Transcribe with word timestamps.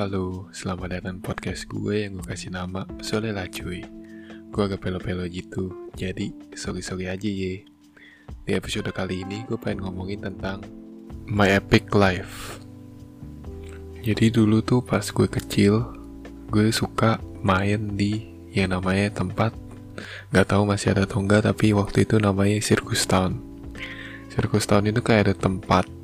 Halo, 0.00 0.48
selamat 0.48 0.96
datang 0.96 1.20
podcast 1.20 1.68
gue 1.68 2.08
yang 2.08 2.16
gue 2.16 2.24
kasih 2.24 2.48
nama 2.48 2.88
Soleh 3.04 3.36
lah 3.36 3.44
cuy. 3.52 3.84
Gue 4.48 4.62
agak 4.64 4.80
pelo-pelo 4.80 5.28
gitu, 5.28 5.92
jadi 5.92 6.32
sorry-sorry 6.56 7.04
aja 7.04 7.28
ye 7.28 7.68
Di 8.48 8.56
episode 8.56 8.88
kali 8.96 9.28
ini 9.28 9.44
gue 9.44 9.60
pengen 9.60 9.84
ngomongin 9.84 10.24
tentang 10.24 10.64
My 11.28 11.52
Epic 11.52 11.92
Life. 11.92 12.64
Jadi 14.00 14.32
dulu 14.32 14.64
tuh 14.64 14.80
pas 14.80 15.04
gue 15.04 15.28
kecil, 15.28 15.84
gue 16.48 16.72
suka 16.72 17.20
main 17.44 17.92
di 17.92 18.24
yang 18.56 18.72
namanya 18.72 19.20
tempat 19.20 19.52
Gak 20.32 20.48
tahu 20.48 20.64
masih 20.64 20.96
ada 20.96 21.04
atau 21.04 21.20
enggak, 21.20 21.44
tapi 21.44 21.76
waktu 21.76 22.08
itu 22.08 22.16
namanya 22.16 22.56
Circus 22.64 23.04
Town. 23.04 23.36
Circus 24.32 24.64
Town 24.64 24.88
itu 24.88 25.04
kayak 25.04 25.28
ada 25.28 25.34
tempat 25.36 25.99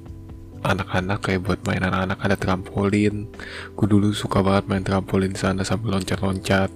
anak-anak 0.67 1.23
kayak 1.23 1.47
buat 1.47 1.61
main 1.63 1.83
anak-anak 1.83 2.19
ada 2.19 2.37
trampolin. 2.37 3.31
Gue 3.79 3.87
dulu 3.87 4.11
suka 4.11 4.43
banget 4.43 4.67
main 4.67 4.83
trampolin 4.83 5.39
sana 5.39 5.63
sambil 5.63 5.95
loncat-loncat. 5.97 6.75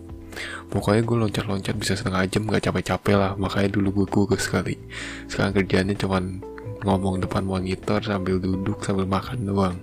Pokoknya 0.71 1.03
gue 1.03 1.16
loncat-loncat 1.27 1.75
bisa 1.75 1.99
setengah 1.99 2.23
jam 2.30 2.47
gak 2.47 2.71
capek-capek 2.71 3.16
lah. 3.19 3.33
Makanya 3.35 3.75
dulu 3.75 4.03
gue 4.03 4.07
kurus 4.07 4.47
sekali 4.47 4.79
sekarang 5.27 5.53
kerjanya 5.59 5.95
cuman 5.99 6.41
ngomong 6.87 7.21
depan 7.21 7.45
monitor 7.45 8.01
sambil 8.01 8.41
duduk 8.41 8.80
sambil 8.87 9.05
makan 9.05 9.45
doang. 9.45 9.77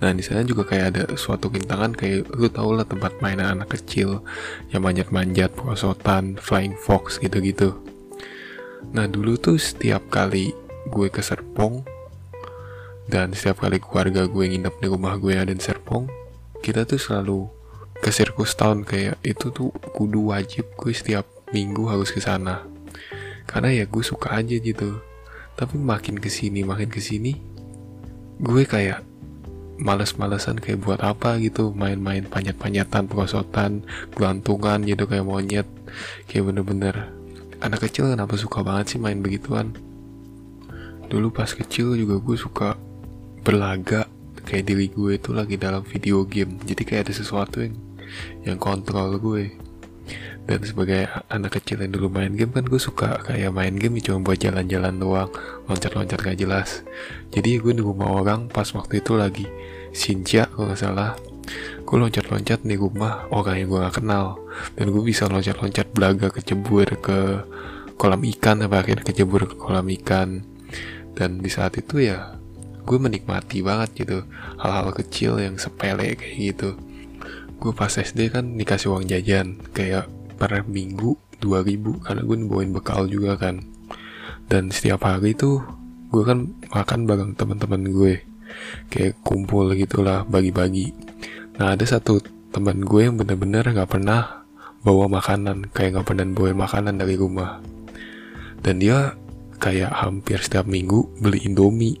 Nah 0.00 0.16
di 0.16 0.24
sana 0.24 0.40
juga 0.40 0.64
kayak 0.64 0.86
ada 0.96 1.02
suatu 1.12 1.52
rintangan 1.52 1.92
kayak 1.92 2.32
lu 2.32 2.48
tau 2.48 2.72
lah 2.72 2.88
tempat 2.88 3.20
mainan 3.20 3.60
anak 3.60 3.76
kecil 3.76 4.24
yang 4.72 4.80
manjat-manjat, 4.80 5.52
perosotan, 5.52 6.40
flying 6.40 6.72
fox 6.72 7.20
gitu-gitu. 7.20 7.76
Nah 8.96 9.04
dulu 9.04 9.36
tuh 9.36 9.60
setiap 9.60 10.08
kali 10.08 10.56
gue 10.88 11.08
ke 11.12 11.20
Serpong 11.20 11.84
dan 13.10 13.34
setiap 13.34 13.66
kali 13.66 13.82
keluarga 13.82 14.30
gue 14.30 14.44
nginep 14.46 14.78
di 14.78 14.86
rumah 14.86 15.18
gue 15.18 15.34
ada 15.34 15.50
di 15.50 15.58
Serpong, 15.58 16.06
kita 16.62 16.86
tuh 16.86 17.02
selalu 17.02 17.50
ke 17.98 18.14
sirkus 18.14 18.54
tahun 18.54 18.86
kayak 18.86 19.18
itu 19.26 19.50
tuh 19.50 19.74
kudu 19.98 20.30
wajib 20.30 20.70
gue 20.78 20.94
setiap 20.94 21.26
minggu 21.50 21.90
harus 21.90 22.14
ke 22.14 22.22
sana. 22.22 22.62
Karena 23.50 23.74
ya 23.74 23.84
gue 23.90 24.04
suka 24.06 24.38
aja 24.38 24.54
gitu. 24.54 25.02
Tapi 25.58 25.74
makin 25.74 26.22
ke 26.22 26.30
sini 26.30 26.62
makin 26.62 26.86
ke 26.86 27.02
sini, 27.02 27.34
gue 28.38 28.62
kayak 28.62 29.02
males-malesan 29.80 30.62
kayak 30.62 30.78
buat 30.78 31.00
apa 31.02 31.40
gitu 31.42 31.74
main-main 31.74 32.22
panjat-panjatan 32.28 33.10
perosotan 33.10 33.82
gelantungan 34.12 34.84
gitu 34.84 35.08
kayak 35.08 35.24
monyet 35.24 35.68
kayak 36.28 36.52
bener-bener 36.52 37.08
anak 37.64 37.88
kecil 37.88 38.12
kenapa 38.12 38.36
suka 38.36 38.60
banget 38.60 38.92
sih 38.92 39.00
main 39.00 39.24
begituan 39.24 39.72
dulu 41.08 41.32
pas 41.32 41.48
kecil 41.48 41.96
juga 41.96 42.20
gue 42.20 42.36
suka 42.36 42.76
berlaga 43.40 44.06
kayak 44.44 44.64
diri 44.66 44.86
gue 44.90 45.16
itu 45.16 45.30
lagi 45.30 45.54
dalam 45.54 45.86
video 45.86 46.26
game. 46.26 46.58
Jadi 46.66 46.82
kayak 46.82 47.10
ada 47.10 47.14
sesuatu 47.14 47.62
yang 47.62 47.76
yang 48.44 48.58
kontrol 48.58 49.14
gue. 49.20 49.54
Dan 50.50 50.66
sebagai 50.66 51.06
anak 51.30 51.62
kecil 51.62 51.78
yang 51.86 51.94
dulu 51.94 52.10
main 52.10 52.34
game 52.34 52.50
kan 52.50 52.66
gue 52.66 52.80
suka 52.80 53.22
kayak 53.22 53.54
main 53.54 53.76
game 53.78 54.02
cuma 54.02 54.18
buat 54.24 54.40
jalan-jalan 54.40 54.98
doang. 54.98 55.30
Loncat-loncat 55.70 56.18
gak 56.18 56.38
jelas. 56.40 56.82
Jadi 57.30 57.62
gue 57.62 57.70
di 57.70 57.82
rumah 57.84 58.10
orang 58.10 58.50
pas 58.50 58.66
waktu 58.74 58.98
itu 58.98 59.14
lagi 59.14 59.46
Sinja 59.94 60.50
kalau 60.50 60.74
nggak 60.74 60.80
salah. 60.80 61.14
Gue 61.86 61.96
loncat-loncat 62.02 62.66
di 62.66 62.74
rumah 62.74 63.30
orang 63.30 63.62
yang 63.62 63.68
gue 63.70 63.80
gak 63.86 64.02
kenal. 64.02 64.42
Dan 64.74 64.90
gue 64.90 65.02
bisa 65.06 65.30
loncat-loncat 65.30 65.94
belaga 65.94 66.34
kecebur 66.34 66.98
ke 66.98 67.18
kolam 67.94 68.24
ikan 68.34 68.66
sampai 68.66 68.78
akhirnya 68.82 69.06
kecebur 69.06 69.46
ke 69.46 69.54
kolam 69.54 69.86
ikan. 70.02 70.42
Dan 71.14 71.38
di 71.38 71.50
saat 71.52 71.78
itu 71.78 72.02
ya 72.02 72.39
gue 72.84 72.98
menikmati 72.98 73.60
banget 73.60 74.04
gitu 74.04 74.18
hal-hal 74.60 74.90
kecil 74.96 75.38
yang 75.40 75.56
sepele 75.56 76.16
kayak 76.16 76.36
gitu. 76.36 76.76
Gue 77.60 77.72
pas 77.76 77.92
SD 77.92 78.32
kan 78.32 78.56
dikasih 78.56 78.92
uang 78.92 79.04
jajan 79.08 79.60
kayak 79.76 80.08
per 80.40 80.64
minggu 80.64 81.20
2000 81.40 82.04
karena 82.04 82.22
gue 82.24 82.36
bawain 82.48 82.72
bekal 82.72 83.04
juga 83.08 83.36
kan. 83.36 83.60
Dan 84.48 84.72
setiap 84.72 85.04
hari 85.04 85.36
tuh 85.36 85.62
gue 86.10 86.24
kan 86.26 86.50
makan 86.74 87.06
bareng 87.06 87.32
teman-teman 87.38 87.86
gue 87.92 88.14
kayak 88.90 89.20
kumpul 89.22 89.70
gitulah 89.78 90.26
bagi-bagi. 90.26 90.92
Nah 91.60 91.76
ada 91.76 91.84
satu 91.86 92.18
teman 92.50 92.82
gue 92.82 93.06
yang 93.06 93.14
bener-bener 93.14 93.62
gak 93.62 93.94
pernah 93.94 94.42
bawa 94.82 95.06
makanan 95.06 95.70
kayak 95.70 96.02
gak 96.02 96.06
pernah 96.08 96.26
bawa 96.34 96.66
makanan 96.66 96.98
dari 96.98 97.14
rumah. 97.14 97.62
Dan 98.60 98.82
dia 98.82 99.14
kayak 99.60 99.92
hampir 99.92 100.40
setiap 100.40 100.64
minggu 100.64 101.06
beli 101.20 101.44
Indomie. 101.44 102.00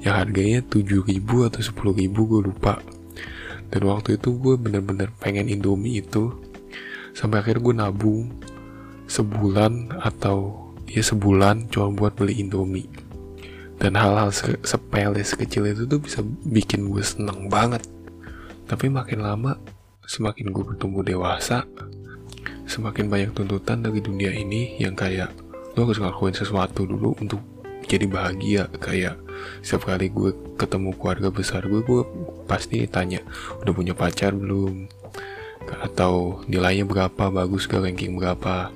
Yang 0.00 0.14
harganya 0.14 0.60
7000 0.70 1.50
atau 1.50 1.60
10000 1.60 2.08
gue 2.08 2.40
lupa. 2.40 2.78
Dan 3.68 3.90
waktu 3.90 4.16
itu 4.16 4.38
gue 4.38 4.54
bener-bener 4.54 5.10
pengen 5.18 5.50
Indomie 5.50 5.98
itu. 5.98 6.30
Sampai 7.12 7.42
akhir 7.42 7.60
gue 7.60 7.74
nabung 7.74 8.30
sebulan 9.10 9.98
atau 10.00 10.70
ya 10.88 11.02
sebulan 11.02 11.68
cuma 11.68 11.90
buat 11.90 12.14
beli 12.14 12.38
Indomie. 12.38 12.86
Dan 13.82 13.98
hal-hal 13.98 14.30
se 14.30 14.54
sepele 14.62 15.20
sekecil 15.26 15.66
itu 15.66 15.90
tuh 15.90 15.98
bisa 15.98 16.22
bikin 16.46 16.86
gue 16.86 17.02
seneng 17.02 17.50
banget. 17.50 17.82
Tapi 18.70 18.86
makin 18.86 19.26
lama 19.26 19.58
semakin 20.06 20.54
gue 20.54 20.64
bertumbuh 20.64 21.02
dewasa 21.02 21.66
semakin 22.72 23.12
banyak 23.12 23.30
tuntutan 23.36 23.84
dari 23.84 24.00
dunia 24.00 24.32
ini 24.32 24.80
yang 24.80 24.96
kayak 24.96 25.28
lo 25.72 25.88
harus 25.88 25.98
ngelakuin 26.00 26.36
sesuatu 26.36 26.84
dulu 26.84 27.16
untuk 27.20 27.40
jadi 27.86 28.06
bahagia. 28.06 28.68
Kayak 28.78 29.18
setiap 29.64 29.92
kali 29.92 30.08
gue 30.12 30.32
ketemu 30.56 30.94
keluarga 30.96 31.28
besar 31.32 31.66
gue 31.66 31.82
gue 31.82 32.02
pasti 32.46 32.84
tanya 32.86 33.20
udah 33.64 33.72
punya 33.72 33.94
pacar 33.96 34.36
belum? 34.36 34.86
Atau 35.82 36.44
nilainya 36.50 36.84
berapa? 36.84 37.30
Bagus 37.32 37.66
gak? 37.70 37.86
Ranking 37.86 38.18
berapa? 38.18 38.70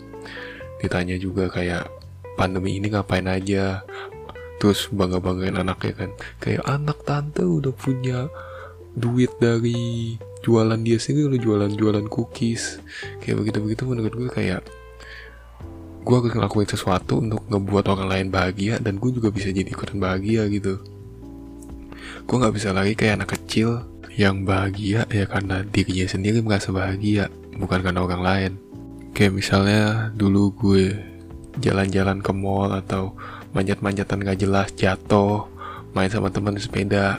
Ditanya 0.81 1.17
juga 1.19 1.51
kayak 1.51 1.89
pandemi 2.37 2.79
ini 2.79 2.93
ngapain 2.93 3.27
aja? 3.27 3.85
Terus 4.57 4.89
bangga 4.89 5.21
banggain 5.21 5.59
anaknya 5.61 5.93
kan. 6.07 6.11
Kayak 6.41 6.65
anak 6.65 6.99
tante 7.05 7.45
udah 7.45 7.75
punya 7.77 8.29
duit 8.97 9.29
dari 9.37 10.17
jualan 10.41 10.81
dia 10.81 10.97
sendiri 10.97 11.37
udah 11.37 11.41
jualan 11.43 11.73
jualan 11.77 12.07
cookies. 12.09 12.81
Kayak 13.21 13.45
begitu 13.45 13.59
begitu 13.61 13.83
menurut 13.85 14.15
gue 14.15 14.31
kayak 14.33 14.65
gue 16.07 16.15
harus 16.15 16.33
ngelakuin 16.39 16.71
sesuatu 16.71 17.19
untuk 17.19 17.43
ngebuat 17.51 17.91
orang 17.91 18.07
lain 18.07 18.27
bahagia 18.31 18.79
dan 18.79 19.03
gue 19.03 19.11
juga 19.11 19.35
bisa 19.35 19.51
jadi 19.51 19.67
ikutan 19.67 19.99
bahagia 19.99 20.47
gitu. 20.47 20.79
Gue 22.31 22.37
nggak 22.39 22.55
bisa 22.55 22.71
lagi 22.71 22.95
kayak 22.95 23.19
anak 23.19 23.35
kecil 23.35 23.83
yang 24.15 24.47
bahagia 24.47 25.03
ya 25.11 25.27
karena 25.27 25.67
dirinya 25.67 26.07
sendiri 26.07 26.39
merasa 26.47 26.71
bahagia 26.71 27.27
bukan 27.59 27.83
karena 27.83 28.07
orang 28.07 28.23
lain. 28.23 28.53
Kayak 29.19 29.35
misalnya 29.35 30.15
dulu 30.15 30.55
gue 30.55 30.95
jalan-jalan 31.59 32.23
ke 32.23 32.31
mall 32.31 32.71
atau 32.71 33.19
manjat-manjatan 33.51 34.23
gak 34.23 34.39
jelas 34.39 34.69
jatuh 34.77 35.49
main 35.97 36.13
sama 36.13 36.29
teman 36.29 36.61
sepeda 36.61 37.17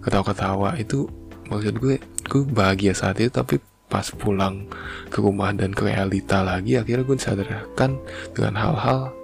ketawa-ketawa 0.00 0.80
itu 0.80 1.04
maksud 1.52 1.76
gue 1.76 2.00
gue 2.00 2.42
bahagia 2.48 2.96
saat 2.96 3.20
itu 3.20 3.28
tapi 3.28 3.60
pas 3.94 4.10
pulang 4.10 4.66
ke 5.06 5.22
rumah 5.22 5.54
dan 5.54 5.70
ke 5.70 5.86
realita 5.86 6.42
lagi 6.42 6.74
akhirnya 6.74 7.06
gue 7.06 7.14
sadarkan 7.14 7.94
dengan 8.34 8.58
hal-hal 8.58 9.14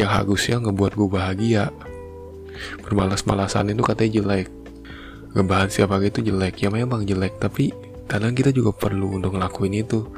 yang 0.00 0.08
harusnya 0.08 0.56
ngebuat 0.56 0.96
gue 0.96 1.08
bahagia. 1.12 1.68
Bermalas-malasan 2.80 3.76
itu 3.76 3.84
katanya 3.84 4.12
jelek. 4.16 4.48
Ngebahan 5.36 5.68
siapa 5.68 6.00
itu 6.00 6.24
jelek. 6.24 6.64
Ya 6.64 6.72
memang 6.72 7.04
jelek 7.04 7.36
tapi 7.36 7.76
kadang 8.08 8.32
kita 8.32 8.56
juga 8.56 8.72
perlu 8.72 9.20
untuk 9.20 9.36
ngelakuin 9.36 9.84
itu. 9.84 10.08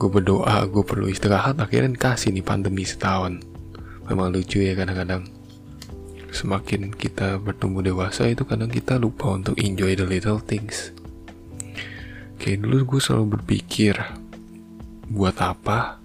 Gue 0.00 0.08
berdoa 0.08 0.64
gue 0.64 0.80
perlu 0.80 1.04
istirahat 1.12 1.60
akhirnya 1.60 1.92
kasih 2.00 2.32
nih 2.32 2.44
pandemi 2.44 2.88
setahun. 2.88 3.44
Memang 4.08 4.32
lucu 4.32 4.64
ya 4.64 4.72
kadang-kadang. 4.72 5.28
Semakin 6.32 6.96
kita 6.96 7.36
bertumbuh 7.36 7.84
dewasa 7.84 8.32
itu 8.32 8.48
kadang 8.48 8.72
kita 8.72 8.96
lupa 8.96 9.36
untuk 9.36 9.60
enjoy 9.60 9.92
the 9.92 10.08
little 10.08 10.40
things 10.40 10.96
kayak 12.40 12.64
dulu 12.64 12.96
gue 12.96 13.00
selalu 13.04 13.36
berpikir 13.36 14.00
buat 15.12 15.36
apa? 15.44 16.00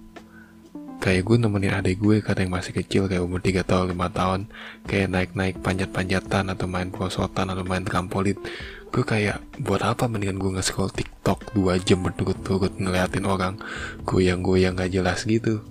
Kayak 1.00 1.22
gue 1.24 1.36
nemenin 1.40 1.72
adik 1.72 1.96
gue 1.96 2.20
kata 2.20 2.44
yang 2.44 2.52
masih 2.52 2.76
kecil 2.76 3.08
kayak 3.08 3.24
umur 3.24 3.40
3 3.40 3.64
tahun 3.64 3.96
5 3.96 4.18
tahun 4.18 4.40
kayak 4.84 5.08
naik-naik 5.08 5.56
panjat-panjatan 5.64 6.52
atau 6.52 6.66
main 6.68 6.92
prosotan 6.92 7.48
atau 7.48 7.64
main 7.64 7.80
trampolin. 7.82 8.36
Gue 8.92 9.04
kayak 9.04 9.40
buat 9.64 9.80
apa 9.80 10.08
mendingan 10.12 10.36
gue 10.36 10.60
nge-scroll 10.60 10.92
tiktok 10.92 11.40
2 11.56 11.80
jam 11.88 12.04
berturut-turut 12.04 12.76
ngeliatin 12.76 13.24
orang 13.24 13.56
goyang-goyang 14.04 14.76
gak 14.76 14.92
jelas 14.92 15.24
gitu? 15.24 15.64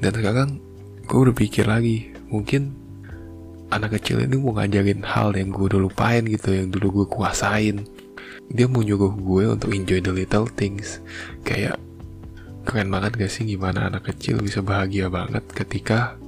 Dan 0.00 0.16
sekarang 0.16 0.48
gue 1.04 1.18
udah 1.20 1.36
pikir 1.36 1.68
lagi 1.68 2.16
mungkin 2.32 2.72
anak 3.68 4.00
kecil 4.00 4.24
ini 4.24 4.40
mau 4.40 4.56
ngajarin 4.56 5.04
hal 5.04 5.36
yang 5.36 5.52
gue 5.52 5.64
udah 5.68 5.80
lupain 5.80 6.24
gitu 6.24 6.54
yang 6.54 6.72
dulu 6.72 7.02
gue 7.02 7.06
kuasain 7.10 7.84
dia 8.50 8.66
mau 8.66 8.82
nyuruh 8.82 9.14
gue 9.14 9.44
untuk 9.46 9.70
enjoy 9.70 10.02
the 10.02 10.10
little 10.10 10.50
things. 10.50 10.98
Kayak 11.46 11.78
keren 12.66 12.90
banget 12.90 13.16
gak 13.16 13.30
sih 13.30 13.46
gimana 13.46 13.86
anak 13.86 14.10
kecil 14.10 14.42
bisa 14.42 14.60
bahagia 14.60 15.06
banget 15.08 15.46
ketika 15.54 16.18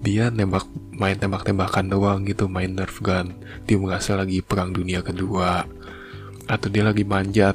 dia 0.00 0.32
nembak 0.32 0.64
main 0.96 1.16
tembak-tembakan 1.20 1.92
doang 1.92 2.20
gitu 2.24 2.48
main 2.48 2.72
nerf 2.72 3.04
gun. 3.04 3.36
Dia 3.68 3.76
merasa 3.76 4.16
lagi 4.16 4.40
perang 4.40 4.72
dunia 4.72 5.04
kedua. 5.04 5.68
Atau 6.48 6.72
dia 6.72 6.82
lagi 6.82 7.04
manjat 7.04 7.54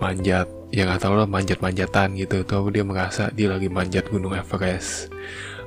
manjat 0.00 0.46
ya 0.70 0.86
nggak 0.86 1.02
tahu 1.02 1.18
lah 1.18 1.26
manjat-manjatan 1.26 2.14
gitu. 2.14 2.46
Atau 2.46 2.70
dia 2.70 2.86
merasa 2.86 3.34
dia 3.34 3.50
lagi 3.50 3.66
manjat 3.66 4.06
gunung 4.06 4.38
Everest. 4.38 5.10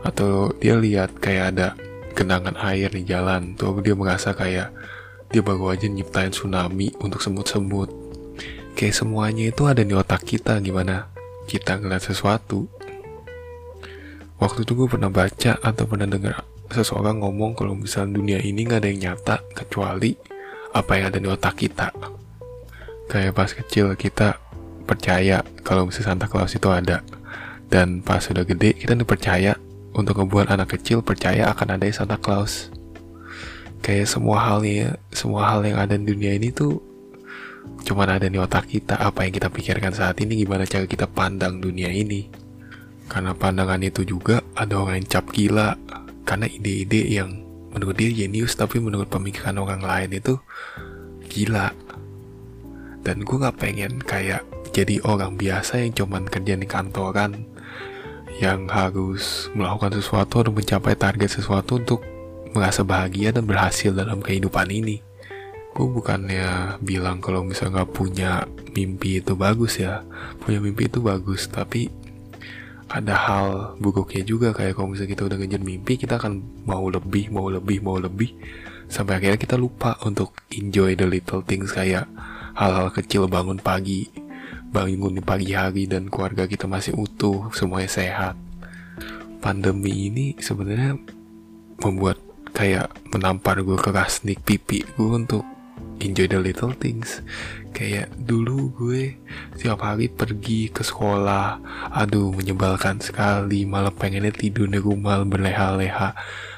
Atau 0.07 0.55
dia 0.63 0.79
lihat 0.79 1.19
kayak 1.19 1.45
ada 1.55 1.67
genangan 2.15 2.55
air 2.63 2.87
di 2.87 3.03
jalan. 3.03 3.59
Tuh 3.59 3.83
dia 3.83 3.91
merasa 3.99 4.31
kayak 4.31 4.71
dia 5.33 5.41
baru 5.41 5.73
aja 5.73 5.89
nyiptain 5.89 6.29
tsunami 6.29 6.93
untuk 7.01 7.17
semut-semut. 7.17 7.89
Kayak 8.77 9.01
semuanya 9.01 9.49
itu 9.49 9.65
ada 9.65 9.81
di 9.81 9.97
otak 9.97 10.21
kita 10.29 10.61
gimana 10.61 11.09
kita 11.49 11.81
ngeliat 11.81 12.05
sesuatu. 12.05 12.69
Waktu 14.37 14.61
itu 14.61 14.77
gue 14.77 14.85
pernah 14.85 15.09
baca 15.09 15.57
atau 15.57 15.89
pernah 15.89 16.05
dengar 16.05 16.45
seseorang 16.69 17.25
ngomong 17.25 17.57
kalau 17.57 17.73
misalnya 17.73 18.21
dunia 18.21 18.39
ini 18.45 18.61
nggak 18.61 18.85
ada 18.85 18.89
yang 18.93 19.01
nyata 19.01 19.35
kecuali 19.57 20.13
apa 20.69 20.91
yang 21.01 21.05
ada 21.09 21.17
di 21.17 21.25
otak 21.25 21.57
kita. 21.57 21.89
Kayak 23.09 23.33
pas 23.33 23.49
kecil 23.49 23.97
kita 23.97 24.37
percaya 24.85 25.41
kalau 25.65 25.89
misalnya 25.89 26.13
Santa 26.13 26.29
Claus 26.29 26.53
itu 26.53 26.69
ada. 26.69 27.01
Dan 27.73 28.05
pas 28.05 28.21
sudah 28.21 28.45
gede 28.45 28.77
kita 28.77 28.93
tuh 28.93 29.09
percaya 29.09 29.57
untuk 29.97 30.21
ngebuat 30.21 30.53
anak 30.53 30.77
kecil 30.77 31.01
percaya 31.01 31.49
akan 31.49 31.73
ada 31.73 31.89
Santa 31.89 32.21
Claus 32.21 32.69
kayak 33.83 34.07
semua 34.07 34.39
halnya 34.39 34.95
semua 35.11 35.51
hal 35.51 35.59
yang 35.67 35.75
ada 35.75 35.99
di 35.99 36.07
dunia 36.07 36.39
ini 36.39 36.55
tuh 36.55 36.79
cuman 37.83 38.15
ada 38.15 38.27
di 38.31 38.39
otak 38.39 38.71
kita. 38.71 38.95
Apa 38.95 39.27
yang 39.27 39.33
kita 39.35 39.51
pikirkan 39.51 39.91
saat 39.91 40.15
ini 40.23 40.39
gimana 40.39 40.63
cara 40.63 40.87
kita 40.87 41.05
pandang 41.05 41.59
dunia 41.59 41.91
ini. 41.91 42.31
Karena 43.11 43.35
pandangan 43.35 43.83
itu 43.83 44.07
juga 44.07 44.39
ada 44.55 44.79
orang 44.79 45.03
yang 45.03 45.09
cap 45.11 45.25
gila. 45.35 45.75
Karena 46.23 46.47
ide-ide 46.47 47.03
yang 47.11 47.43
menurut 47.75 47.99
dia 47.99 48.07
jenius 48.07 48.55
tapi 48.55 48.79
menurut 48.79 49.11
pemikiran 49.11 49.59
orang 49.59 49.83
lain 49.83 50.15
itu 50.15 50.39
gila. 51.27 51.75
Dan 53.03 53.27
gue 53.27 53.35
gak 53.35 53.59
pengen 53.59 53.99
kayak 53.99 54.47
jadi 54.71 55.03
orang 55.03 55.35
biasa 55.35 55.83
yang 55.83 55.91
cuman 55.91 56.23
kerja 56.23 56.55
di 56.55 56.63
kantoran 56.63 57.43
yang 58.39 58.65
harus 58.71 59.51
melakukan 59.53 59.99
sesuatu 59.99 60.41
atau 60.41 60.55
mencapai 60.55 60.95
target 60.95 61.29
sesuatu 61.37 61.77
untuk 61.77 62.12
merasa 62.53 62.85
bahagia 62.85 63.33
dan 63.33 63.43
berhasil 63.49 63.91
dalam 63.91 64.21
kehidupan 64.21 64.69
ini. 64.69 65.01
Gue 65.73 65.89
bukannya 65.89 66.77
bilang 66.85 67.17
kalau 67.17 67.41
misalnya 67.41 67.81
gak 67.81 67.97
punya 67.97 68.45
mimpi 68.77 69.19
itu 69.19 69.33
bagus 69.33 69.81
ya, 69.81 70.05
punya 70.37 70.61
mimpi 70.61 70.85
itu 70.85 71.01
bagus, 71.01 71.49
tapi 71.49 71.89
ada 72.93 73.17
hal 73.17 73.47
buruknya 73.81 74.21
juga. 74.21 74.53
Kayak 74.53 74.77
kalau 74.77 74.93
misalnya 74.93 75.11
kita 75.17 75.23
udah 75.25 75.37
ngejar 75.41 75.61
mimpi 75.65 75.97
kita 75.97 76.21
akan 76.21 76.45
mau 76.69 76.85
lebih 76.85 77.33
mau 77.33 77.49
lebih 77.49 77.81
mau 77.81 77.97
lebih. 77.97 78.37
Sampai 78.85 79.17
akhirnya 79.17 79.41
kita 79.41 79.57
lupa 79.57 79.97
untuk 80.05 80.37
enjoy 80.53 80.93
the 80.93 81.09
little 81.09 81.41
things 81.41 81.73
kayak 81.73 82.05
hal-hal 82.53 82.93
kecil 82.93 83.25
bangun 83.25 83.57
pagi 83.57 84.05
bangun 84.73 85.17
di 85.17 85.21
pagi 85.21 85.53
hari 85.53 85.85
dan 85.85 86.09
keluarga 86.09 86.49
kita 86.49 86.65
masih 86.65 86.97
utuh 86.97 87.53
semuanya 87.53 87.89
sehat. 87.89 88.35
Pandemi 89.37 90.09
ini 90.09 90.33
sebenarnya 90.41 90.97
membuat 91.77 92.17
kayak 92.53 92.93
menampar 93.09 93.65
gue 93.65 93.75
keras 93.75 94.21
sneak 94.21 94.45
pipi 94.45 94.85
gue 94.95 95.09
untuk 95.09 95.43
enjoy 95.99 96.29
the 96.29 96.39
little 96.39 96.73
things. 96.73 97.21
Kayak 97.73 98.13
dulu 98.13 98.69
gue 98.77 99.17
tiap 99.57 99.81
hari 99.81 100.07
pergi 100.07 100.69
ke 100.69 100.85
sekolah 100.85 101.57
aduh 101.89 102.29
menyebalkan 102.29 103.01
sekali 103.01 103.65
malah 103.65 103.93
pengennya 103.93 104.29
tidur 104.29 104.69
di 104.69 104.77
rumah 104.77 105.21
berleha-leha. 105.25 106.13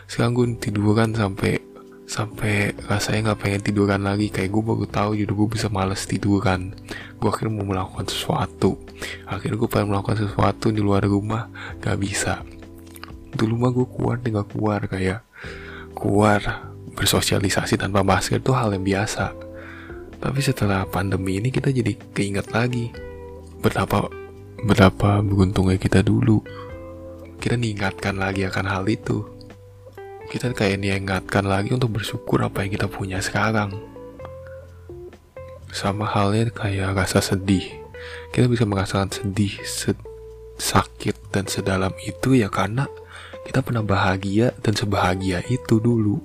Sekarang 0.05 0.35
gue 0.35 0.47
tiduran 0.59 1.15
sampai 1.15 1.63
sampai 2.05 2.77
rasanya 2.85 3.33
nggak 3.33 3.39
pengen 3.41 3.61
tiduran 3.63 4.01
lagi. 4.05 4.27
Kayak 4.29 4.53
gue 4.53 4.63
baru 4.63 4.85
tahu 4.85 5.11
jadi 5.17 5.31
gue 5.31 5.47
bisa 5.49 5.67
males 5.71 6.03
tiduran. 6.05 6.75
Gue 7.17 7.29
akhirnya 7.31 7.63
mau 7.63 7.65
melakukan 7.65 8.05
sesuatu. 8.11 8.77
Akhirnya 9.25 9.57
gue 9.57 9.69
pengen 9.71 9.95
melakukan 9.95 10.19
sesuatu 10.27 10.69
di 10.69 10.83
luar 10.83 11.07
rumah. 11.07 11.49
Gak 11.81 11.97
bisa. 11.97 12.45
Dulu 13.35 13.53
mah 13.57 13.71
gue 13.73 13.87
keluar 13.89 14.15
tinggal 14.21 14.45
keluar 14.47 14.85
kayak 14.85 15.24
keluar 15.95 16.69
bersosialisasi 16.95 17.79
tanpa 17.79 18.03
masker 18.03 18.39
itu 18.43 18.51
hal 18.51 18.71
yang 18.75 18.83
biasa 18.83 19.35
tapi 20.19 20.39
setelah 20.39 20.87
pandemi 20.87 21.39
ini 21.39 21.49
kita 21.51 21.71
jadi 21.71 21.95
keinget 22.13 22.51
lagi 22.51 22.91
betapa 23.59 24.07
betapa 24.65 25.19
beruntungnya 25.21 25.77
kita 25.77 26.01
dulu. 26.01 26.41
Kita 27.37 27.59
diingatkan 27.59 28.17
lagi 28.17 28.47
akan 28.47 28.65
hal 28.65 28.85
itu. 28.89 29.21
Kita 30.25 30.55
kayak 30.57 30.81
diingatkan 30.81 31.45
lagi 31.45 31.75
untuk 31.75 31.93
bersyukur 32.01 32.41
apa 32.41 32.65
yang 32.65 32.73
kita 32.73 32.87
punya 32.89 33.21
sekarang. 33.21 33.77
Sama 35.69 36.09
halnya 36.09 36.49
kayak 36.49 36.97
rasa 36.97 37.21
sedih. 37.21 37.67
Kita 38.33 38.49
bisa 38.49 38.65
merasakan 38.65 39.11
sedih, 39.11 39.53
sed 39.61 39.97
sakit 40.55 41.35
dan 41.35 41.45
sedalam 41.51 41.91
itu 42.07 42.31
ya 42.31 42.47
karena 42.47 42.87
kita 43.45 43.61
pernah 43.61 43.85
bahagia 43.85 44.57
dan 44.65 44.73
sebahagia 44.73 45.45
itu 45.45 45.77
dulu. 45.77 46.17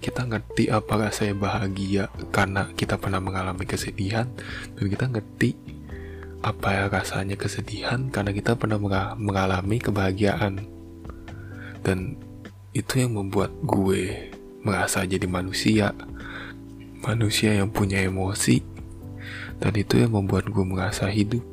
Kita 0.00 0.24
ngerti 0.24 0.72
apa 0.72 0.96
rasanya 0.96 1.36
bahagia 1.36 2.08
karena 2.32 2.72
kita 2.72 2.96
pernah 2.96 3.20
mengalami 3.20 3.68
kesedihan. 3.68 4.24
Dan 4.72 4.88
kita 4.88 5.12
ngerti 5.12 5.52
apa 6.40 6.68
ya 6.72 6.84
rasanya 6.88 7.36
kesedihan 7.36 8.08
karena 8.08 8.32
kita 8.32 8.56
pernah 8.56 8.80
mengalami 9.20 9.76
kebahagiaan. 9.76 10.64
Dan 11.84 12.16
itu 12.72 13.04
yang 13.04 13.20
membuat 13.20 13.52
gue 13.60 14.32
merasa 14.64 15.04
jadi 15.04 15.28
manusia. 15.28 15.92
Manusia 17.04 17.52
yang 17.52 17.68
punya 17.68 18.00
emosi. 18.00 18.64
Dan 19.60 19.76
itu 19.76 20.00
yang 20.00 20.16
membuat 20.16 20.48
gue 20.48 20.64
merasa 20.64 21.04
hidup. 21.12 21.44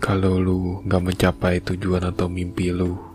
Kalau 0.00 0.40
lu 0.40 0.80
gak 0.88 1.04
mencapai 1.04 1.60
tujuan 1.60 2.08
atau 2.08 2.32
mimpi 2.32 2.72
lu 2.72 3.07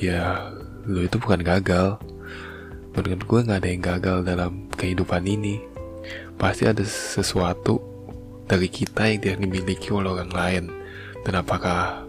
ya 0.00 0.52
lu 0.86 1.04
itu 1.04 1.18
bukan 1.18 1.42
gagal. 1.42 1.98
Menurut 2.92 3.22
gue 3.24 3.40
nggak 3.48 3.60
ada 3.64 3.68
yang 3.68 3.82
gagal 3.82 4.16
dalam 4.24 4.52
kehidupan 4.76 5.24
ini. 5.24 5.60
Pasti 6.36 6.68
ada 6.68 6.84
sesuatu 6.84 7.80
dari 8.44 8.68
kita 8.68 9.08
yang 9.08 9.20
tidak 9.20 9.38
dimiliki 9.40 9.88
oleh 9.92 10.12
orang 10.12 10.32
lain. 10.32 10.64
Dan 11.22 11.40
apakah 11.40 12.04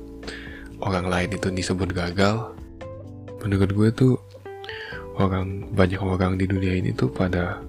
orang 0.83 1.07
lain 1.07 1.29
itu 1.35 1.47
disebut 1.51 1.95
gagal? 1.95 2.51
Menurut 3.43 3.71
gue 3.71 3.89
tuh 3.93 4.13
orang 5.19 5.69
banyak 5.71 6.01
orang 6.01 6.41
di 6.41 6.49
dunia 6.49 6.73
ini 6.73 6.89
tuh 6.95 7.11
pada 7.11 7.61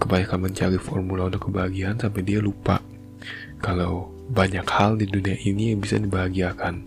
kebanyakan 0.00 0.48
mencari 0.48 0.78
formula 0.80 1.28
untuk 1.28 1.52
kebahagiaan 1.52 2.00
sampai 2.00 2.24
dia 2.24 2.40
lupa 2.40 2.80
kalau 3.60 4.08
banyak 4.32 4.64
hal 4.64 4.96
di 4.96 5.04
dunia 5.04 5.36
ini 5.44 5.76
yang 5.76 5.84
bisa 5.84 6.00
dibahagiakan 6.00 6.80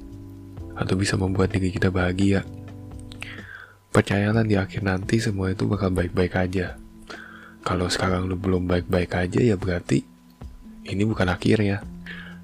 atau 0.74 0.98
bisa 0.98 1.16
membuat 1.20 1.54
diri 1.54 1.70
kita 1.70 1.94
bahagia 1.94 2.42
percayalah 3.94 4.42
di 4.42 4.58
akhir 4.58 4.82
nanti 4.82 5.22
semua 5.22 5.54
itu 5.54 5.70
bakal 5.70 5.94
baik-baik 5.94 6.34
aja. 6.34 6.76
Kalau 7.62 7.88
sekarang 7.88 8.26
lu 8.26 8.36
belum 8.36 8.66
baik-baik 8.66 9.14
aja 9.14 9.40
ya 9.40 9.56
berarti 9.56 10.02
ini 10.90 11.06
bukan 11.06 11.30
akhirnya. 11.30 11.86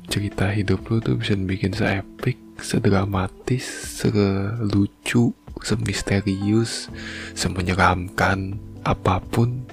Cerita 0.10 0.50
hidup 0.50 0.90
lu 0.90 0.98
tuh 1.02 1.22
bisa 1.22 1.38
bikin 1.38 1.70
seepik, 1.70 2.38
sedramatis, 2.62 3.66
selucu, 4.02 5.34
semisterius, 5.62 6.90
semenyeramkan 7.38 8.58
apa 8.82 9.22
pun 9.22 9.66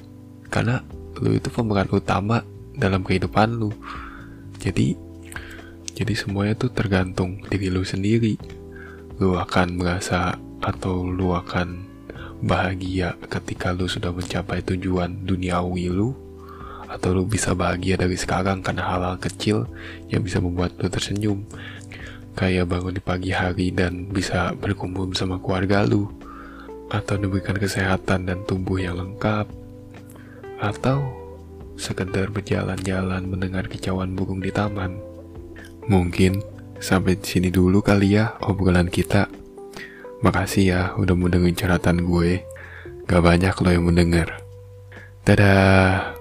karena 0.52 0.84
lu 1.20 1.40
itu 1.40 1.48
pemeran 1.48 1.88
utama 1.88 2.44
dalam 2.76 3.00
kehidupan 3.00 3.56
lu. 3.56 3.72
Jadi 4.60 5.05
jadi 5.96 6.12
semuanya 6.12 6.52
tuh 6.60 6.68
tergantung 6.68 7.40
diri 7.48 7.72
lu 7.72 7.80
sendiri. 7.80 8.36
Lu 9.16 9.32
akan 9.32 9.80
merasa 9.80 10.36
atau 10.60 11.08
lu 11.08 11.32
akan 11.32 11.88
bahagia 12.44 13.16
ketika 13.32 13.72
lu 13.72 13.88
sudah 13.88 14.12
mencapai 14.12 14.60
tujuan 14.60 15.24
duniawi 15.24 15.88
lu. 15.88 16.12
Atau 16.92 17.16
lu 17.16 17.24
bisa 17.24 17.56
bahagia 17.56 17.96
dari 17.96 18.12
sekarang 18.12 18.60
karena 18.60 18.84
hal-hal 18.84 19.16
kecil 19.16 19.64
yang 20.12 20.20
bisa 20.20 20.36
membuat 20.36 20.76
lu 20.76 20.92
tersenyum. 20.92 21.48
Kayak 22.36 22.68
bangun 22.68 22.92
di 22.92 23.00
pagi 23.00 23.32
hari 23.32 23.72
dan 23.72 24.12
bisa 24.12 24.52
berkumpul 24.52 25.08
bersama 25.08 25.40
keluarga 25.40 25.88
lu. 25.88 26.12
Atau 26.92 27.16
diberikan 27.16 27.56
kesehatan 27.56 28.28
dan 28.28 28.44
tubuh 28.44 28.76
yang 28.76 29.00
lengkap. 29.00 29.48
Atau 30.60 31.08
sekedar 31.80 32.28
berjalan-jalan 32.28 33.24
mendengar 33.24 33.64
kicauan 33.64 34.12
burung 34.12 34.44
di 34.44 34.52
taman 34.52 35.15
mungkin 35.87 36.43
sampai 36.83 37.19
sini 37.23 37.49
dulu 37.49 37.81
kali 37.81 38.19
ya 38.19 38.37
obrolan 38.43 38.90
kita 38.90 39.31
Makasih 40.25 40.64
ya 40.64 40.81
udah 40.97 41.12
mau 41.12 41.28
dengerin 41.28 41.52
curhatan 41.52 42.09
gue. 42.09 42.40
Gak 43.05 43.23
banyak 43.23 43.55
lo 43.61 43.69
yang 43.69 43.85
mendengar. 43.85 44.40
Dadah. 45.28 46.15